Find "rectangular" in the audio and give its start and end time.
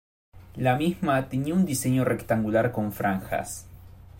2.03-2.71